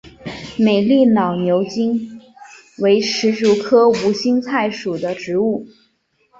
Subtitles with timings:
[0.57, 2.19] 美丽老牛筋
[2.79, 5.67] 为石竹科无心菜属的植物。